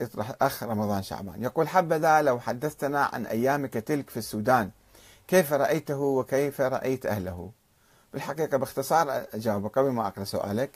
[0.00, 1.42] يطرح أخ رمضان شعبان.
[1.42, 4.70] يقول حبذا لو حدثتنا عن أيامك تلك في السودان
[5.28, 7.50] كيف رأيته وكيف رأيت أهله؟
[8.12, 10.70] بالحقيقة باختصار أجاوب قبل ما أقرأ سؤالك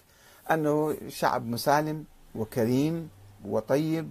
[0.50, 2.04] أنه شعب مسالم
[2.34, 3.08] وكريم
[3.44, 4.10] وطيب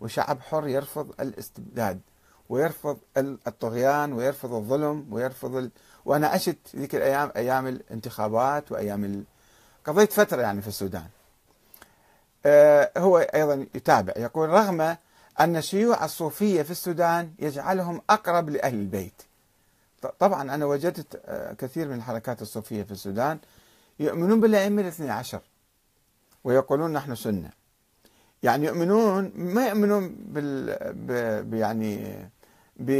[0.00, 2.00] وشعب حر يرفض الاستبداد
[2.48, 2.98] ويرفض
[3.46, 5.70] الطغيان ويرفض الظلم ويرفض ال...
[6.04, 9.24] وأنا عشت ذيك الأيام أيام الانتخابات وأيام ال...
[9.84, 11.06] قضيت فترة يعني في السودان.
[12.96, 14.12] هو أيضا يتابع.
[14.16, 14.96] يقول رغم
[15.40, 19.22] أن شيوع الصوفية في السودان يجعلهم أقرب لأهل البيت.
[20.18, 23.38] طبعا أنا وجدت آه، كثير من الحركات الصوفية في السودان
[24.00, 25.40] يؤمنون بالأئمة الاثني عشر
[26.44, 27.50] ويقولون نحن سنة.
[28.42, 30.78] يعني يؤمنون ما يؤمنون بال
[31.44, 31.54] ب...
[31.54, 32.16] يعني
[32.76, 32.90] ب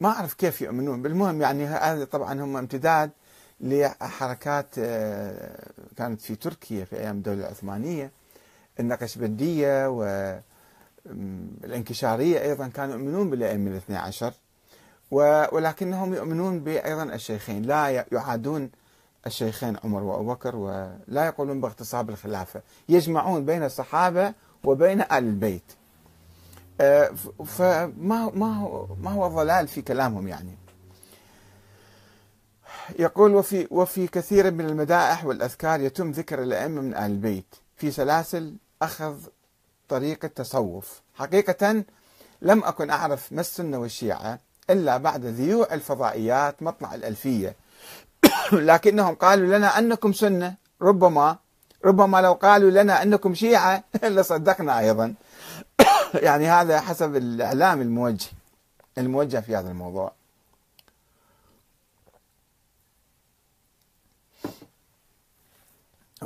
[0.00, 1.02] ما أعرف كيف يؤمنون.
[1.02, 3.10] بالمهم يعني هذا طبعا هم امتداد
[3.60, 8.10] لحركات آه، كانت في تركيا في أيام الدولة العثمانية.
[8.80, 9.88] النقشبندية
[11.64, 14.32] والانكشارية أيضا كانوا يؤمنون بالأئمة الاثنى عشر.
[15.10, 17.62] ولكنهم يؤمنون أيضا الشيخين.
[17.62, 18.70] لا يعادون
[19.26, 22.60] الشيخين عمر وأبو بكر ولا يقولون باغتصاب الخلافة.
[22.88, 24.32] يجمعون بين الصحابة
[24.64, 25.72] وبين آل البيت.
[26.80, 27.10] آه،
[27.46, 30.65] فما ما هو ما هو الضلال في كلامهم يعني؟
[32.98, 38.54] يقول وفي وفي كثير من المدائح والأذكار يتم ذكر الأئمة من أهل البيت في سلاسل
[38.82, 39.14] أخذ
[39.88, 41.02] طريق التصوف.
[41.14, 41.84] حقيقة
[42.42, 44.38] لم أكن أعرف ما السنة والشيعة
[44.70, 47.56] إلا بعد ذيوع الفضائيات مطلع الألفية.
[48.52, 51.36] لكنهم قالوا لنا أنكم سنة ربما
[51.84, 55.14] ربما لو قالوا لنا أنكم شيعة لصدقنا أيضا.
[56.14, 58.26] يعني هذا حسب الإعلام الموجه
[58.98, 60.12] الموجه في هذا الموضوع.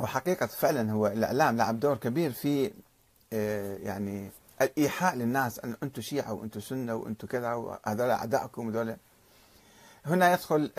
[0.01, 2.71] وحقيقة فعلا هو الإعلام لعب دور كبير في
[3.33, 8.71] آه، يعني الإيحاء للناس أن أنتم شيعة وأنتم سنة وأنتم كذا وهذول أعدائكم
[10.05, 10.69] هنا يدخل